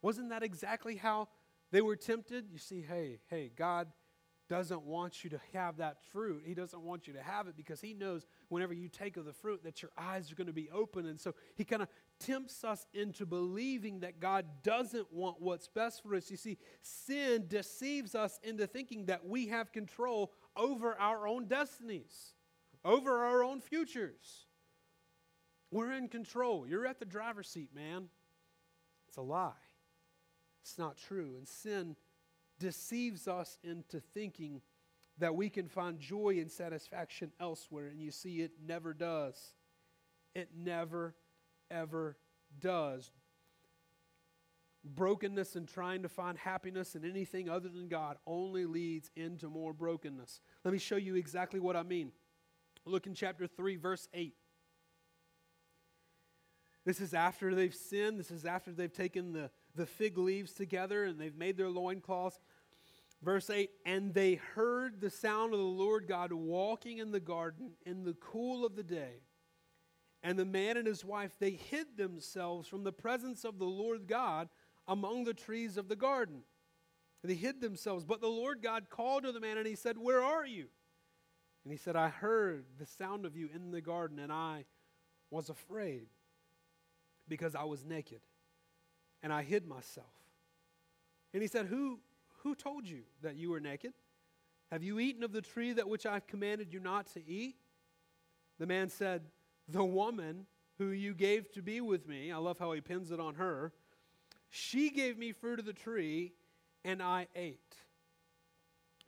[0.00, 1.28] Wasn't that exactly how
[1.70, 2.46] they were tempted?
[2.50, 3.88] You see, hey, hey, God
[4.48, 6.42] doesn't want you to have that fruit.
[6.46, 9.32] He doesn't want you to have it because He knows whenever you take of the
[9.32, 11.04] fruit that your eyes are going to be open.
[11.06, 16.02] And so He kind of tempts us into believing that God doesn't want what's best
[16.02, 16.30] for us.
[16.30, 22.32] You see, sin deceives us into thinking that we have control over our own destinies
[22.84, 24.46] over our own futures.
[25.70, 26.66] We're in control.
[26.66, 28.08] You're at the driver's seat, man.
[29.08, 29.52] It's a lie.
[30.68, 31.34] It's not true.
[31.38, 31.96] And sin
[32.58, 34.60] deceives us into thinking
[35.16, 37.86] that we can find joy and satisfaction elsewhere.
[37.86, 39.54] And you see, it never does.
[40.34, 41.14] It never,
[41.70, 42.18] ever
[42.60, 43.10] does.
[44.84, 49.72] Brokenness and trying to find happiness in anything other than God only leads into more
[49.72, 50.42] brokenness.
[50.64, 52.12] Let me show you exactly what I mean.
[52.84, 54.34] Look in chapter 3, verse 8.
[56.84, 58.20] This is after they've sinned.
[58.20, 62.38] This is after they've taken the, the fig leaves together and they've made their loincloths.
[63.22, 67.72] Verse 8 And they heard the sound of the Lord God walking in the garden
[67.86, 69.22] in the cool of the day.
[70.22, 74.06] And the man and his wife, they hid themselves from the presence of the Lord
[74.06, 74.48] God
[74.86, 76.42] among the trees of the garden.
[77.24, 78.04] They hid themselves.
[78.04, 80.66] But the Lord God called to the man and he said, Where are you?
[81.64, 84.64] And he said, I heard the sound of you in the garden, and I
[85.30, 86.06] was afraid
[87.28, 88.20] because I was naked,
[89.22, 90.06] and I hid myself.
[91.32, 91.98] And he said, Who,
[92.42, 93.92] who told you that you were naked?
[94.70, 97.56] Have you eaten of the tree that which I've commanded you not to eat?
[98.58, 99.22] The man said,
[99.68, 100.46] The woman
[100.78, 103.72] who you gave to be with me, I love how he pins it on her,
[104.50, 106.32] she gave me fruit of the tree,
[106.84, 107.76] and I ate.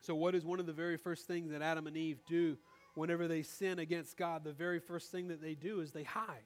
[0.01, 2.59] So, what is one of the very first things that Adam and Eve do
[2.95, 4.45] whenever they sin against God?
[4.45, 6.45] The very first thing that they do is they hide.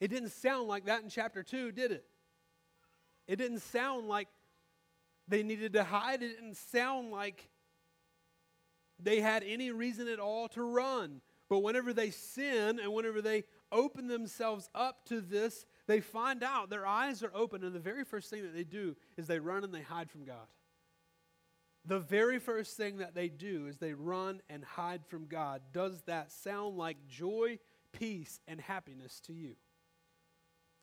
[0.00, 2.04] It didn't sound like that in chapter 2, did it?
[3.28, 4.28] It didn't sound like
[5.28, 6.22] they needed to hide.
[6.22, 7.48] It didn't sound like
[8.98, 11.20] they had any reason at all to run.
[11.48, 16.70] But whenever they sin and whenever they open themselves up to this, they find out
[16.70, 19.64] their eyes are open, and the very first thing that they do is they run
[19.64, 20.46] and they hide from God
[21.84, 25.62] the very first thing that they do is they run and hide from God.
[25.72, 27.58] Does that sound like joy,
[27.92, 29.54] peace, and happiness to you?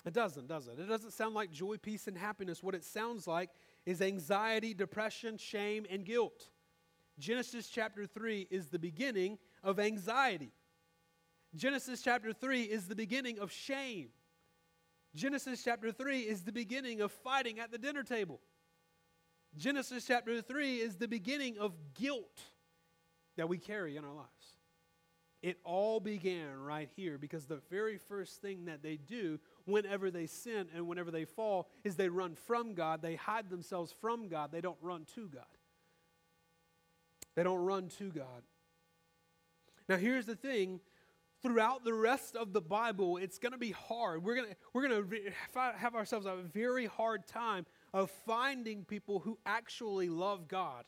[0.05, 0.79] It doesn't, does it?
[0.79, 2.63] It doesn't sound like joy, peace, and happiness.
[2.63, 3.49] What it sounds like
[3.85, 6.49] is anxiety, depression, shame, and guilt.
[7.19, 10.53] Genesis chapter 3 is the beginning of anxiety.
[11.55, 14.09] Genesis chapter 3 is the beginning of shame.
[15.15, 18.39] Genesis chapter 3 is the beginning of fighting at the dinner table.
[19.55, 22.39] Genesis chapter 3 is the beginning of guilt
[23.35, 24.56] that we carry in our lives.
[25.47, 30.27] It all began right here because the very first thing that they do whenever they
[30.27, 33.01] sin and whenever they fall is they run from God.
[33.01, 34.51] They hide themselves from God.
[34.51, 35.45] They don't run to God.
[37.37, 38.43] They don't run to God.
[39.87, 40.81] Now, here's the thing
[41.41, 44.25] throughout the rest of the Bible, it's going to be hard.
[44.25, 45.31] We're going to, we're going to
[45.77, 50.83] have ourselves a very hard time of finding people who actually love God.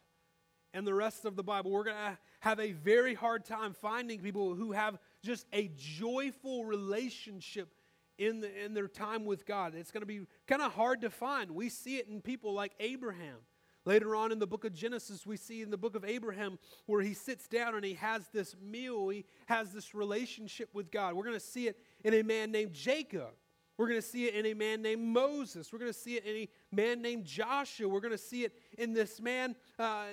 [0.74, 4.20] And the rest of the Bible, we're going to have a very hard time finding
[4.20, 7.74] people who have just a joyful relationship
[8.18, 9.74] in, the, in their time with God.
[9.76, 11.52] It's going to be kind of hard to find.
[11.52, 13.38] We see it in people like Abraham.
[13.86, 17.02] Later on in the book of Genesis, we see in the book of Abraham where
[17.02, 21.16] he sits down and he has this meal, he has this relationship with God.
[21.16, 23.30] We're going to see it in a man named Jacob.
[23.78, 25.72] We're going to see it in a man named Moses.
[25.72, 27.88] We're going to see it in a man named Joshua.
[27.88, 30.08] We're going to see it in this man, uh,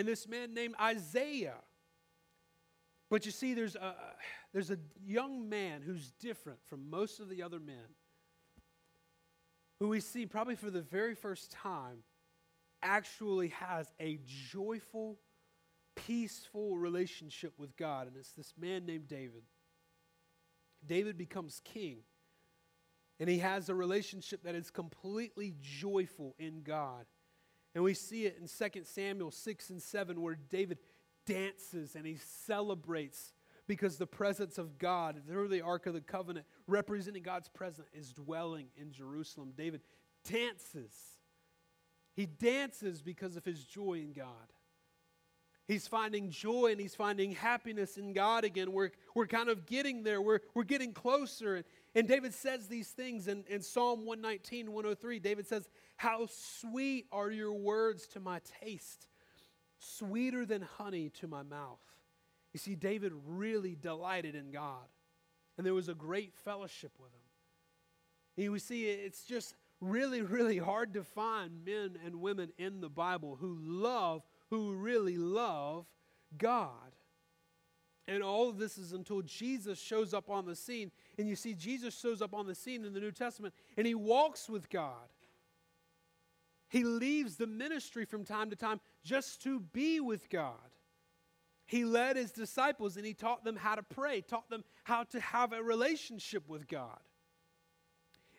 [0.00, 1.58] in this man named Isaiah.
[3.10, 3.94] But you see, there's a,
[4.52, 7.84] there's a young man who's different from most of the other men,
[9.78, 11.98] who we see probably for the very first time
[12.82, 15.18] actually has a joyful,
[15.96, 18.06] peaceful relationship with God.
[18.06, 19.42] And it's this man named David.
[20.86, 21.98] David becomes king.
[23.18, 27.04] And he has a relationship that is completely joyful in God.
[27.74, 30.78] And we see it in 2 Samuel 6 and 7, where David
[31.26, 33.32] dances and he celebrates
[33.66, 38.12] because the presence of God through the Ark of the Covenant, representing God's presence, is
[38.12, 39.52] dwelling in Jerusalem.
[39.56, 39.82] David
[40.28, 40.92] dances.
[42.16, 44.26] He dances because of his joy in God.
[45.66, 48.72] He's finding joy and he's finding happiness in God again.
[48.72, 50.20] We're, we're kind of getting there.
[50.20, 51.56] We're, we're getting closer.
[51.56, 55.18] And, and David says these things in, in Psalm 119, 103.
[55.20, 59.06] David says, How sweet are your words to my taste,
[59.78, 61.78] sweeter than honey to my mouth.
[62.52, 64.88] You see, David really delighted in God,
[65.56, 67.20] and there was a great fellowship with him.
[68.36, 73.36] And see it's just really, really hard to find men and women in the Bible
[73.40, 75.86] who love, who really love
[76.36, 76.92] God.
[78.06, 80.90] And all of this is until Jesus shows up on the scene.
[81.16, 83.94] And you see, Jesus shows up on the scene in the New Testament and he
[83.94, 85.08] walks with God.
[86.68, 90.54] He leaves the ministry from time to time just to be with God.
[91.66, 95.20] He led his disciples and he taught them how to pray, taught them how to
[95.20, 96.98] have a relationship with God.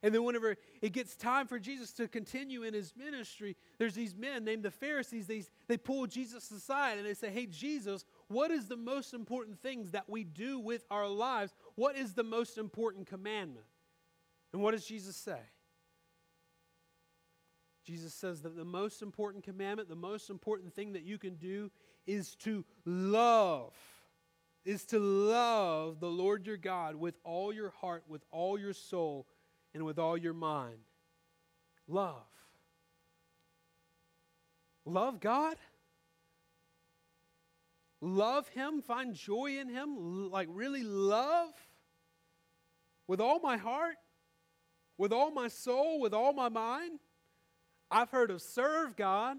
[0.04, 4.16] And then, whenever it gets time for Jesus to continue in his ministry, there's these
[4.16, 5.28] men named the Pharisees.
[5.28, 9.60] They, they pull Jesus aside and they say, Hey, Jesus, what is the most important
[9.60, 11.54] things that we do with our lives?
[11.76, 13.68] What is the most important commandment?
[14.54, 15.40] And what does Jesus say?
[17.86, 21.72] Jesus says that the most important commandment, the most important thing that you can do
[22.06, 23.74] is to love,
[24.66, 29.28] is to love the Lord your God with all your heart, with all your soul,
[29.74, 30.80] and with all your mind.
[31.88, 32.24] Love.
[34.86, 35.56] Love God?
[38.02, 38.82] Love Him?
[38.82, 40.32] Find joy in Him?
[40.32, 41.54] Like, really love?
[43.08, 43.96] With all my heart?
[44.98, 46.00] With all my soul?
[46.00, 47.00] With all my mind?
[47.90, 49.38] I've heard of serve God.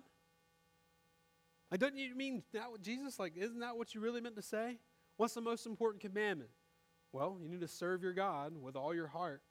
[1.70, 3.18] Like, don't you mean that Jesus?
[3.18, 4.78] Like, isn't that what you really meant to say?
[5.16, 6.50] What's the most important commandment?
[7.12, 9.42] Well, you need to serve your God with all your heart,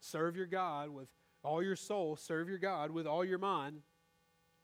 [0.00, 1.08] Serve your God with
[1.42, 2.16] all your soul.
[2.16, 3.80] Serve your God with all your mind.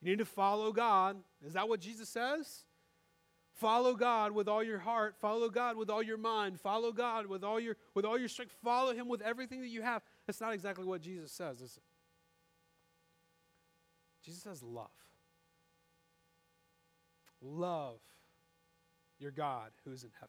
[0.01, 1.17] You need to follow God.
[1.45, 2.65] Is that what Jesus says?
[3.55, 5.15] Follow God with all your heart.
[5.21, 6.61] Follow God with all your mind.
[6.61, 8.55] Follow God with all your with all your strength.
[8.63, 10.03] Follow Him with everything that you have.
[10.27, 11.83] That's not exactly what Jesus says, is it?
[14.25, 14.89] Jesus says love.
[17.41, 18.01] Love
[19.19, 20.29] your God who is in heaven.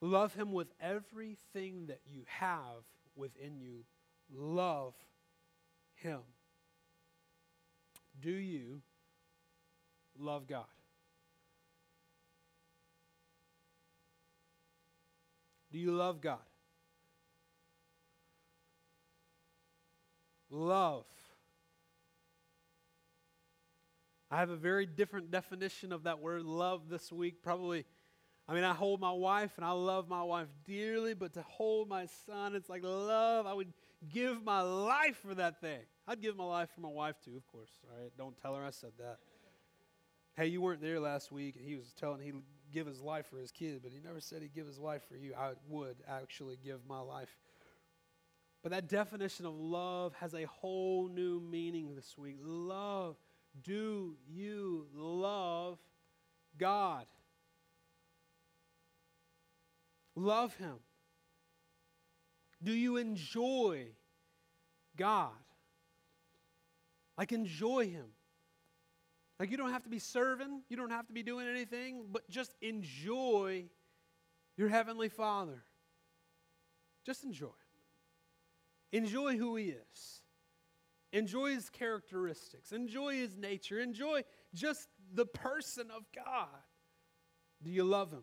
[0.00, 2.84] Love Him with everything that you have
[3.16, 3.84] within you.
[4.32, 4.94] Love
[5.94, 6.20] Him.
[8.20, 8.80] Do you
[10.18, 10.64] love God?
[15.72, 16.38] Do you love God?
[20.48, 21.04] Love.
[24.30, 27.84] I have a very different definition of that word love this week, probably
[28.46, 31.88] I mean, I hold my wife and I love my wife dearly, but to hold
[31.88, 33.46] my son, it's like love.
[33.46, 33.72] I would
[34.12, 35.80] give my life for that thing.
[36.06, 37.70] I'd give my life for my wife too, of course.
[37.90, 39.18] All right, don't tell her I said that.
[40.36, 42.34] Hey, you weren't there last week, and he was telling he'd
[42.72, 45.16] give his life for his kid, but he never said he'd give his life for
[45.16, 45.32] you.
[45.38, 47.28] I would actually give my life.
[48.62, 52.38] But that definition of love has a whole new meaning this week.
[52.42, 53.16] Love.
[53.62, 55.78] Do you love
[56.58, 57.06] God?
[60.14, 60.76] Love Him?
[62.62, 63.88] Do you enjoy
[64.96, 65.32] God?
[67.18, 68.06] Like, enjoy Him.
[69.38, 72.28] Like, you don't have to be serving, you don't have to be doing anything, but
[72.30, 73.64] just enjoy
[74.56, 75.64] your Heavenly Father.
[77.04, 77.48] Just enjoy.
[78.92, 80.22] Enjoy who He is.
[81.12, 82.72] Enjoy His characteristics.
[82.72, 83.80] Enjoy His nature.
[83.80, 84.22] Enjoy
[84.54, 86.48] just the person of God.
[87.62, 88.22] Do you love Him?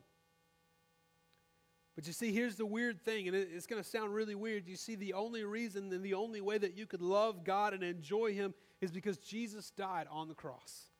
[1.95, 4.67] But you see, here's the weird thing, and it's going to sound really weird.
[4.67, 7.83] You see, the only reason and the only way that you could love God and
[7.83, 10.91] enjoy Him is because Jesus died on the cross.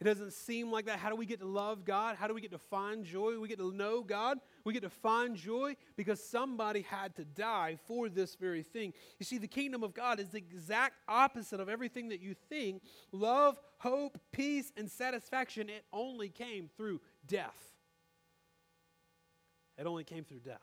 [0.00, 0.98] It doesn't seem like that.
[0.98, 2.16] How do we get to love God?
[2.16, 3.38] How do we get to find joy?
[3.38, 4.38] We get to know God.
[4.64, 8.94] We get to find joy because somebody had to die for this very thing.
[9.18, 12.82] You see, the kingdom of God is the exact opposite of everything that you think.
[13.12, 17.69] Love, hope, peace, and satisfaction, it only came through death.
[19.80, 20.60] It only came through death.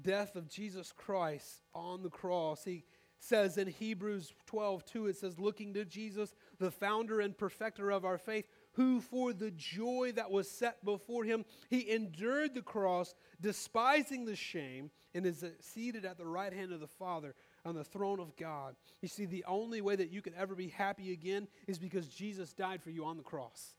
[0.00, 2.64] Death of Jesus Christ on the cross.
[2.64, 2.84] He
[3.18, 8.04] says in Hebrews 12, 2, it says, looking to Jesus, the founder and perfecter of
[8.04, 13.14] our faith, who for the joy that was set before him, he endured the cross,
[13.40, 17.84] despising the shame, and is seated at the right hand of the Father on the
[17.84, 18.74] throne of God.
[19.00, 22.52] You see, the only way that you could ever be happy again is because Jesus
[22.52, 23.76] died for you on the cross.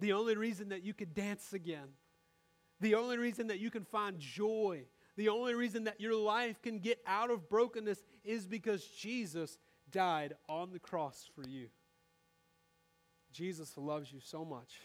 [0.00, 1.88] The only reason that you could dance again,
[2.80, 4.84] the only reason that you can find joy,
[5.16, 9.58] the only reason that your life can get out of brokenness is because Jesus
[9.90, 11.68] died on the cross for you.
[13.32, 14.80] Jesus loves you so much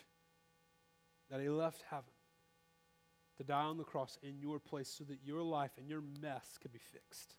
[1.30, 2.12] that he left heaven
[3.38, 6.58] to die on the cross in your place so that your life and your mess
[6.62, 7.36] could be fixed.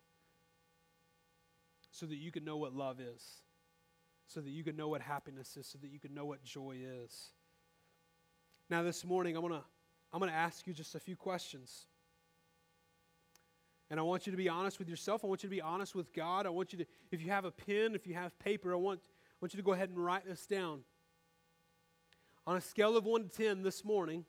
[1.91, 3.23] So that you can know what love is.
[4.27, 5.67] So that you can know what happiness is.
[5.67, 7.31] So that you can know what joy is.
[8.69, 9.63] Now, this morning, I want to
[10.15, 11.87] I'm going to ask you just a few questions.
[13.89, 15.25] And I want you to be honest with yourself.
[15.25, 16.45] I want you to be honest with God.
[16.45, 19.01] I want you to, if you have a pen, if you have paper, I want,
[19.03, 20.85] I want you to go ahead and write this down.
[22.47, 24.23] On a scale of 1 to 10 this morning,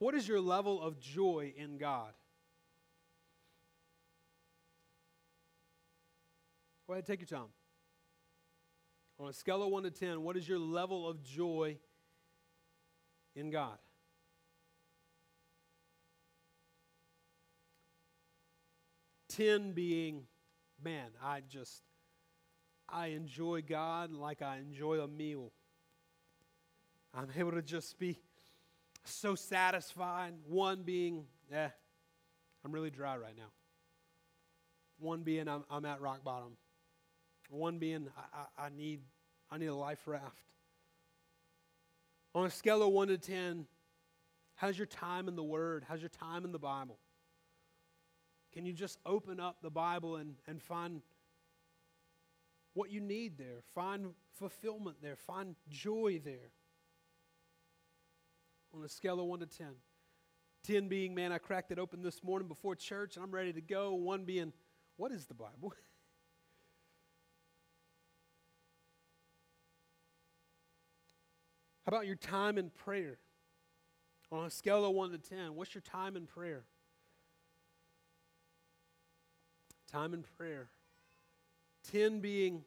[0.00, 2.14] what is your level of joy in God?
[6.88, 7.50] Go ahead, take your time.
[9.20, 11.78] On a scale of 1 to 10, what is your level of joy
[13.34, 13.78] in God?
[19.36, 20.24] 10 being,
[20.82, 21.82] man, I just,
[22.88, 25.52] I enjoy God like I enjoy a meal.
[27.14, 28.18] I'm able to just be
[29.04, 30.34] so satisfied.
[30.46, 31.68] One being, eh,
[32.64, 33.50] I'm really dry right now.
[34.98, 36.56] One being, I'm, I'm at rock bottom.
[37.48, 39.00] One being, I, I, I, need,
[39.50, 40.51] I need a life raft.
[42.34, 43.66] On a scale of 1 to 10,
[44.54, 45.84] how's your time in the Word?
[45.86, 46.98] How's your time in the Bible?
[48.52, 51.02] Can you just open up the Bible and, and find
[52.74, 53.60] what you need there?
[53.74, 55.16] Find fulfillment there.
[55.16, 56.52] Find joy there.
[58.74, 59.66] On a scale of 1 to 10.
[60.64, 63.60] 10 being, man, I cracked it open this morning before church and I'm ready to
[63.60, 63.92] go.
[63.94, 64.54] 1 being,
[64.96, 65.74] what is the Bible?
[71.84, 73.18] How about your time in prayer?
[74.30, 76.64] On a scale of 1 to 10, what's your time in prayer?
[79.92, 80.70] time in prayer.
[81.90, 82.64] 10 being,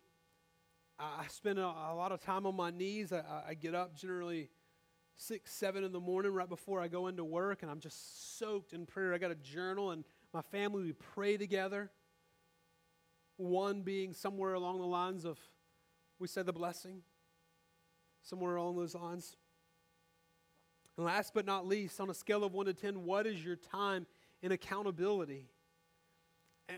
[1.00, 3.12] I spend a, lot of time on my knees.
[3.12, 4.50] I, I, get up generally
[5.18, 8.74] 6, 7 in the morning right before I go into work, and I'm just soaked
[8.74, 9.14] in prayer.
[9.14, 10.04] I got a journal, and
[10.34, 11.90] my family, we pray together.
[13.38, 15.40] One being somewhere along the lines of,
[16.20, 17.02] we say the blessing,
[18.26, 19.38] somewhere along those lines.
[20.98, 23.56] And last but not least, on a scale of 1 to 10, what is your
[23.56, 24.06] time
[24.42, 25.50] in accountability?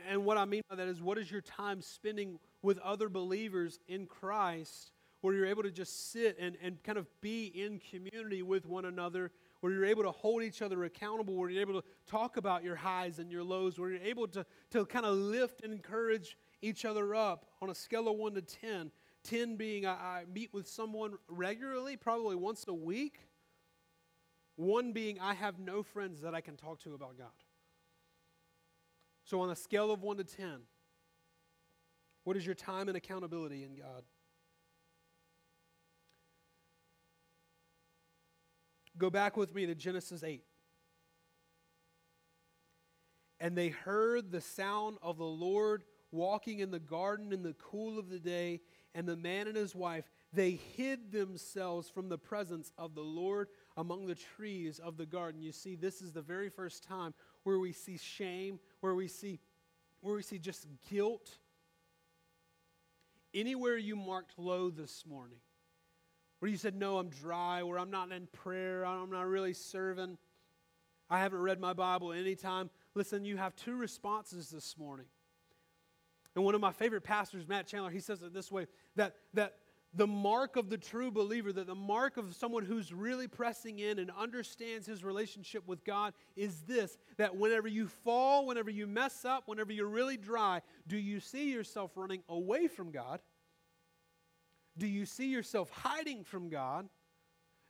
[0.10, 3.80] And what I mean by that is, what is your time spending with other believers
[3.88, 4.92] in Christ
[5.22, 8.86] where you're able to just sit and, and kind of be in community with one
[8.86, 9.32] another,
[9.62, 12.76] where you're able to hold each other accountable, where you're able to talk about your
[12.76, 16.86] highs and your lows, where you're able to, to kind of lift and encourage each
[16.86, 18.92] other up on a scale of 1 to 10.
[19.28, 23.20] 10 being I, I meet with someone regularly, probably once a week.
[24.56, 27.28] One being I have no friends that I can talk to about God.
[29.24, 30.62] So, on a scale of 1 to 10,
[32.24, 34.04] what is your time and accountability in God?
[38.98, 40.44] Go back with me to Genesis 8.
[43.40, 48.00] And they heard the sound of the Lord walking in the garden in the cool
[48.00, 48.62] of the day,
[48.98, 53.48] and the man and his wife, they hid themselves from the presence of the Lord
[53.78, 55.40] among the trees of the garden.
[55.40, 59.40] You see, this is the very first time where we see shame, where we see
[60.02, 61.30] where we see just guilt.
[63.36, 65.38] Anywhere you marked low this morning,
[66.40, 70.18] where you said, No, I'm dry, where I'm not in prayer, I'm not really serving,
[71.08, 72.72] I haven't read my Bible anytime.
[72.96, 75.06] Listen, you have two responses this morning.
[76.38, 79.56] And one of my favorite pastors, Matt Chandler, he says it this way that, that
[79.96, 83.98] the mark of the true believer, that the mark of someone who's really pressing in
[83.98, 89.26] and understands his relationship with God is this that whenever you fall, whenever you mess
[89.26, 93.20] up, whenever you're really dry, do you see yourself running away from God?
[94.78, 96.88] Do you see yourself hiding from God?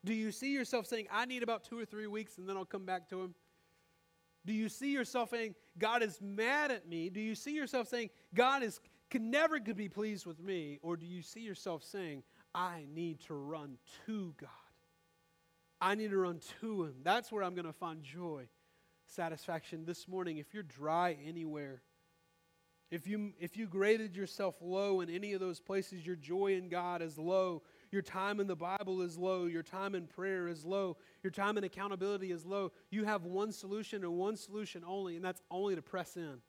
[0.04, 2.66] Do you see yourself saying, I need about two or three weeks and then I'll
[2.66, 3.34] come back to Him?
[4.48, 7.10] Do you see yourself saying, God is mad at me?
[7.10, 8.80] Do you see yourself saying, God is
[9.10, 10.80] can never could be pleased with me?
[10.82, 12.24] Or do you see yourself saying,
[12.56, 14.50] I need to run to God?
[15.80, 16.96] I need to run to Him.
[17.04, 18.48] That's where I'm going to find joy,
[19.06, 20.38] satisfaction this morning.
[20.38, 21.82] If you're dry anywhere,
[22.90, 26.70] if you, if you graded yourself low in any of those places, your joy in
[26.70, 27.64] God is low.
[27.92, 29.46] Your time in the Bible is low.
[29.46, 30.98] Your time in prayer is low.
[31.24, 32.72] Your time in accountability is low.
[32.90, 36.42] You have one solution and one solution only, and that's only to press in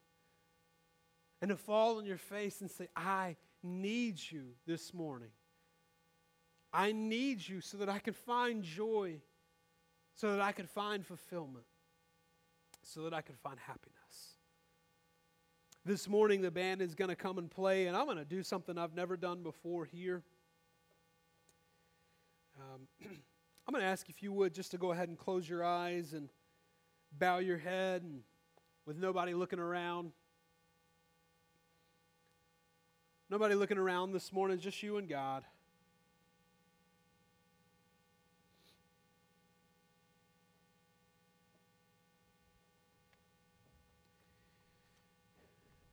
[1.40, 5.30] and to fall on your face and say, I need you this morning.
[6.72, 9.20] I need you so that I can find joy,
[10.14, 11.64] so that I can find fulfillment,
[12.82, 13.94] so that I can find happiness.
[15.84, 18.42] This morning, the band is going to come and play, and I'm going to do
[18.42, 20.22] something I've never done before here.
[22.58, 22.88] Um,
[23.66, 26.12] I'm going to ask if you would just to go ahead and close your eyes
[26.12, 26.28] and
[27.16, 28.22] bow your head and
[28.84, 30.12] with nobody looking around.
[33.30, 35.44] Nobody looking around this morning, just you and God.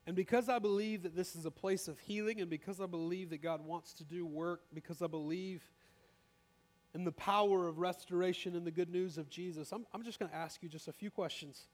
[0.08, 3.32] And because I believe that this is a place of healing, and because I believe
[3.32, 5.64] that God wants to do work, because I believe
[6.96, 10.32] in the power of restoration and the good news of Jesus, I'm, I'm just going
[10.32, 11.68] to ask you just a few questions.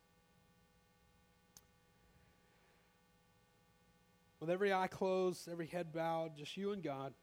[4.41, 7.13] with every eye closed, every head bowed, just you and God.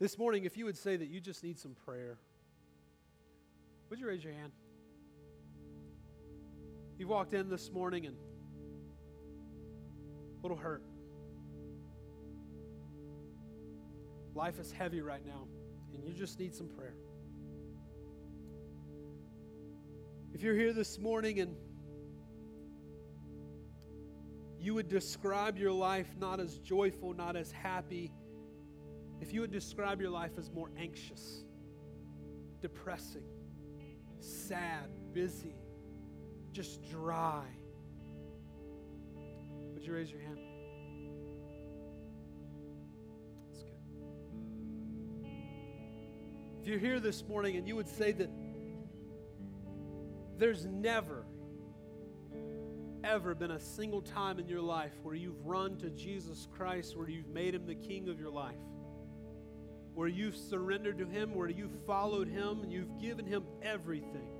[0.00, 2.16] This morning, if you would say that you just need some prayer,
[3.90, 4.50] would you raise your hand?
[6.98, 8.16] You've walked in this morning and
[10.38, 10.82] a little hurt.
[14.34, 15.46] Life is heavy right now,
[15.94, 16.94] and you just need some prayer.
[20.32, 21.56] If you're here this morning and
[24.58, 28.12] you would describe your life not as joyful, not as happy,
[29.20, 31.44] if you would describe your life as more anxious,
[32.60, 33.26] depressing,
[34.20, 35.54] sad, busy,
[36.52, 37.44] just dry,
[39.72, 40.43] would you raise your hand?
[46.64, 48.30] If you're here this morning and you would say that
[50.38, 51.26] there's never
[53.04, 57.06] ever been a single time in your life where you've run to Jesus Christ, where
[57.06, 58.56] you've made him the king of your life,
[59.92, 64.30] where you've surrendered to him, where you've followed him, and you've given him everything.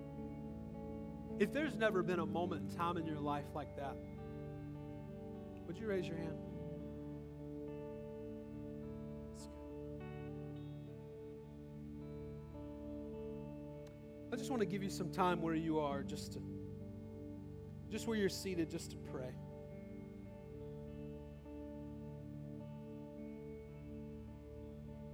[1.38, 3.98] If there's never been a moment in time in your life like that,
[5.66, 6.38] would you raise your hand?
[14.34, 16.40] I just want to give you some time where you are just to
[17.88, 19.30] just where you're seated, just to pray.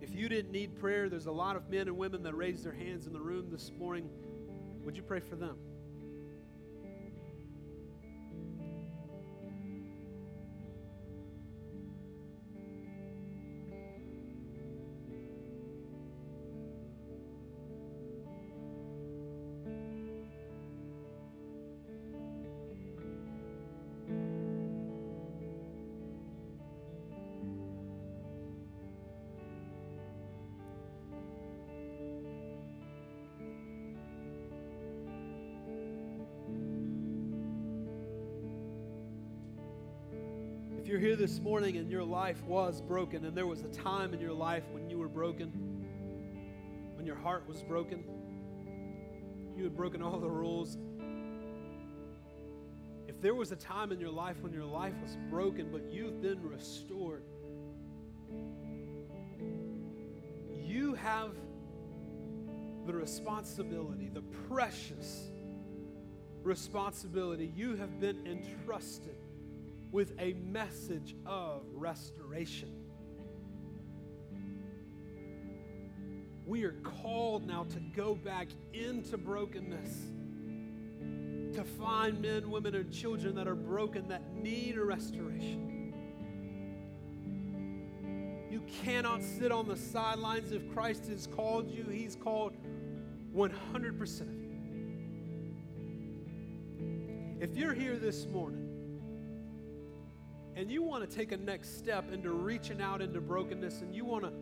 [0.01, 2.73] If you didn't need prayer, there's a lot of men and women that raised their
[2.73, 4.09] hands in the room this morning.
[4.87, 5.59] Would you pray for them?
[41.01, 44.35] Here this morning and your life was broken, and there was a time in your
[44.35, 45.51] life when you were broken,
[46.95, 48.05] when your heart was broken,
[49.57, 50.77] you had broken all the rules.
[53.09, 56.21] If there was a time in your life when your life was broken, but you've
[56.21, 57.25] been restored,
[60.63, 61.31] you have
[62.85, 64.21] the responsibility, the
[64.51, 65.31] precious
[66.43, 67.51] responsibility.
[67.57, 69.17] You have been entrusted
[69.93, 72.73] with a message of restoration.
[76.47, 79.95] We are called now to go back into brokenness,
[81.55, 85.77] to find men, women, and children that are broken that need a restoration.
[88.51, 90.51] You cannot sit on the sidelines.
[90.53, 92.57] If Christ has called you, He's called
[93.35, 94.51] 100% of you.
[97.41, 98.60] If you're here this morning
[100.61, 104.05] and you want to take a next step into reaching out into brokenness and you
[104.05, 104.33] want to,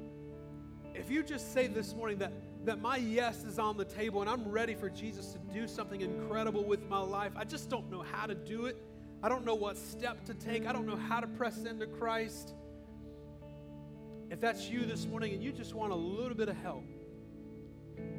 [0.93, 2.33] if you just say this morning that,
[2.65, 6.01] that my yes is on the table and I'm ready for Jesus to do something
[6.01, 8.83] incredible with my life, I just don't know how to do it.
[9.23, 10.67] I don't know what step to take.
[10.67, 12.53] I don't know how to press into Christ.
[14.29, 16.85] If that's you this morning and you just want a little bit of help,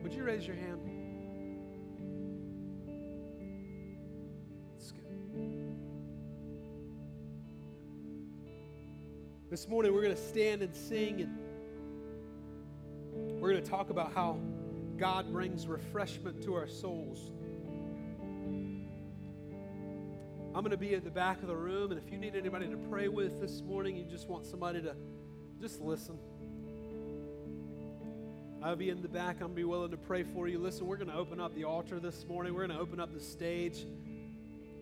[0.03, 0.88] would you raise your hand?
[9.49, 11.35] This morning we're going to stand and sing and
[13.41, 14.37] we're going to talk about how
[14.95, 17.31] God brings refreshment to our souls.
[20.53, 22.67] I'm going to be at the back of the room, and if you need anybody
[22.67, 24.95] to pray with this morning, you just want somebody to
[25.59, 26.19] just listen.
[28.61, 29.37] I'll be in the back.
[29.37, 30.59] I'm going to be willing to pray for you.
[30.59, 32.53] Listen, we're going to open up the altar this morning.
[32.53, 33.87] We're going to open up the stage.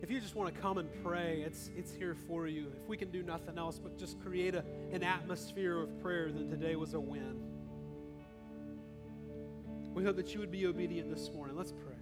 [0.00, 2.68] If you just want to come and pray, it's, it's here for you.
[2.80, 6.48] If we can do nothing else but just create a, an atmosphere of prayer, then
[6.48, 7.42] today was a win.
[9.94, 11.56] We hope that you would be obedient this morning.
[11.56, 11.96] Let's pray.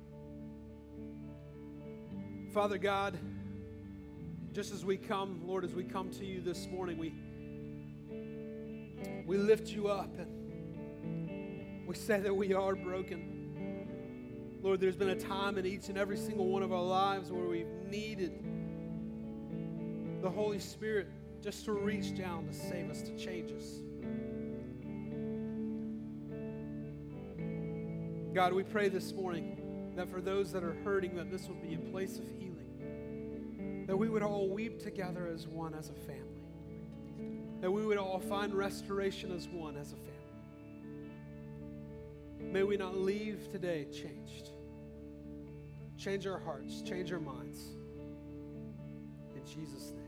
[2.53, 3.19] Father God,
[4.53, 7.15] just as we come, Lord, as we come to you this morning, we,
[9.27, 13.36] we lift you up and we say that we are broken.
[14.67, 17.47] Lord, there's been a time in each and every single one of our lives where
[17.47, 18.33] we've needed
[20.21, 21.07] the Holy Spirit
[21.41, 23.79] just to reach down to save us, to change us.
[28.35, 31.75] God, we pray this morning that for those that are hurting, that this would be
[31.75, 36.43] a place of healing that we would all weep together as one, as a family.
[37.61, 40.13] That we would all find restoration as one, as a family.
[42.41, 44.56] May we not leave today changed.
[46.07, 47.75] Change our hearts, change our minds.
[49.35, 50.06] In Jesus' name.